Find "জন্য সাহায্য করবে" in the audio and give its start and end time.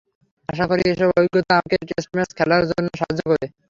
2.69-3.45